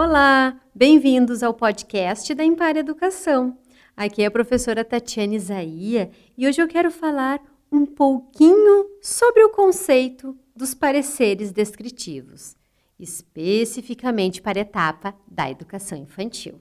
[0.00, 3.58] Olá, bem-vindos ao podcast da Impar Educação.
[3.96, 9.50] Aqui é a professora Tatiana Isaia e hoje eu quero falar um pouquinho sobre o
[9.50, 12.54] conceito dos pareceres descritivos,
[12.96, 16.54] especificamente para a etapa da educação infantil.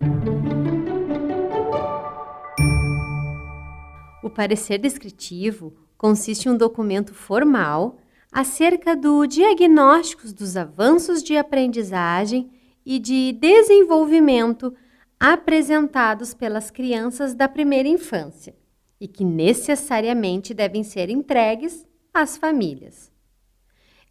[4.24, 8.00] O parecer descritivo consiste em um documento formal
[8.32, 12.57] acerca do diagnósticos dos avanços de aprendizagem
[12.90, 14.74] e de desenvolvimento
[15.20, 18.56] apresentados pelas crianças da primeira infância
[18.98, 23.12] e que necessariamente devem ser entregues às famílias.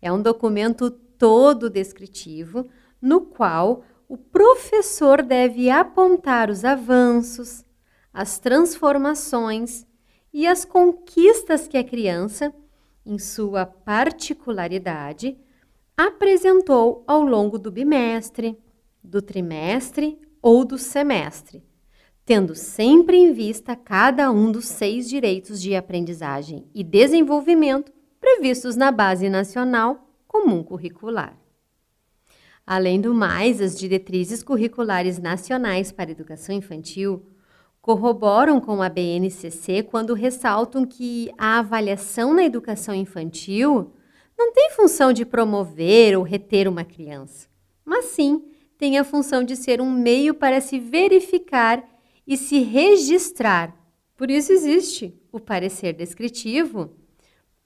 [0.03, 2.69] É um documento todo descritivo
[3.01, 7.65] no qual o professor deve apontar os avanços,
[8.13, 9.87] as transformações
[10.31, 12.55] e as conquistas que a criança,
[13.07, 15.35] em sua particularidade,
[15.97, 18.59] apresentou ao longo do bimestre,
[19.07, 21.63] do trimestre ou do semestre,
[22.25, 28.91] tendo sempre em vista cada um dos seis direitos de aprendizagem e desenvolvimento previstos na
[28.91, 31.39] Base Nacional Comum Curricular.
[32.67, 37.25] Além do mais, as diretrizes curriculares nacionais para educação infantil
[37.81, 43.93] corroboram com a BNCC quando ressaltam que a avaliação na educação infantil
[44.37, 47.49] não tem função de promover ou reter uma criança,
[47.85, 48.43] mas sim
[48.79, 51.83] tem a função de ser um meio para se verificar
[52.27, 53.75] e se registrar.
[54.17, 56.97] Por isso existe o parecer descritivo.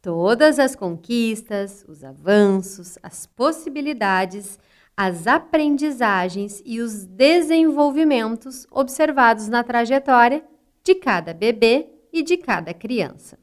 [0.03, 4.59] Todas as conquistas, os avanços, as possibilidades,
[4.97, 10.45] as aprendizagens e os desenvolvimentos observados na trajetória
[10.83, 13.39] de cada bebê e de cada criança.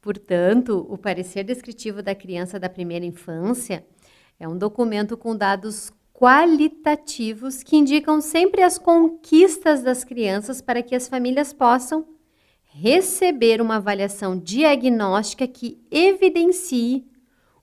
[0.00, 3.84] Portanto, o parecer descritivo da criança da primeira infância
[4.38, 10.96] é um documento com dados qualitativos que indicam sempre as conquistas das crianças para que
[10.96, 12.04] as famílias possam
[12.64, 17.06] receber uma avaliação diagnóstica que evidencie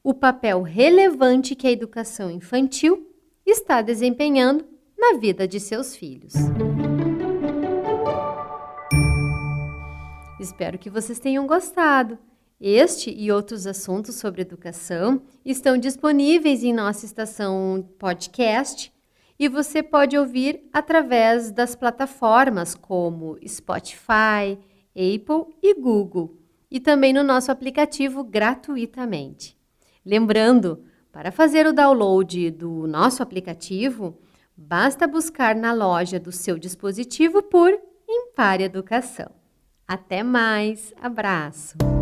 [0.01, 3.05] o papel relevante que a educação infantil
[3.45, 4.65] está desempenhando
[4.97, 6.33] na vida de seus filhos.
[10.39, 12.17] Espero que vocês tenham gostado.
[12.59, 18.93] Este e outros assuntos sobre educação estão disponíveis em nossa estação podcast
[19.38, 24.57] e você pode ouvir através das plataformas como Spotify,
[24.95, 26.38] Apple e Google,
[26.71, 29.57] e também no nosso aplicativo gratuitamente.
[30.05, 34.17] Lembrando, para fazer o download do nosso aplicativo,
[34.55, 37.77] basta buscar na loja do seu dispositivo por
[38.07, 39.31] Impar Educação.
[39.88, 41.94] Até mais, abraço!